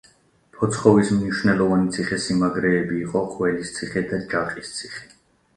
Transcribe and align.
ფოცხოვის 0.55 1.11
მნიშვნელოვანი 1.17 1.93
ციხესიმაგრეები 1.97 2.97
იყო 3.03 3.23
ყველისციხე 3.37 4.07
და 4.15 4.21
ჯაყის 4.33 4.73
ციხე. 4.81 5.07